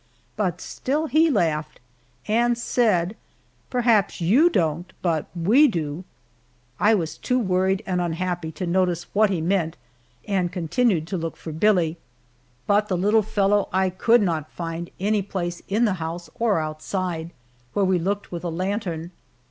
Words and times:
But 0.35 0.61
still 0.61 1.05
he 1.05 1.29
laughed, 1.29 1.79
and 2.27 2.57
said, 2.57 3.15
"Perhaps 3.69 4.19
you 4.19 4.49
don't, 4.49 4.91
but 5.03 5.27
we 5.35 5.67
do." 5.67 6.05
I 6.79 6.95
was 6.95 7.19
too 7.19 7.37
worried 7.37 7.83
and 7.85 8.01
unhappy 8.01 8.51
to 8.53 8.65
notice 8.65 9.05
what 9.13 9.29
he 9.29 9.41
meant, 9.41 9.77
and 10.27 10.51
continued 10.51 11.05
to 11.05 11.17
look 11.17 11.37
for 11.37 11.51
Billie. 11.51 11.97
But 12.65 12.87
the 12.87 12.97
little 12.97 13.21
fellow 13.21 13.69
I 13.71 13.91
could 13.91 14.23
not 14.23 14.49
find 14.49 14.89
any 14.99 15.21
place 15.21 15.61
in 15.69 15.85
the 15.85 15.93
house 16.01 16.31
or 16.39 16.57
outside, 16.59 17.29
where 17.73 17.85
we 17.85 17.99
looked 17.99 18.31
with 18.31 18.43
a 18.43 18.49
lantern. 18.49 19.11